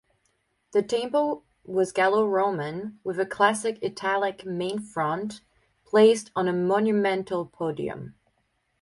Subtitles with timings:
[0.71, 5.41] The temple was Gallo-Roman with a classic-Italic main front
[5.85, 8.15] placed on a monumental podium.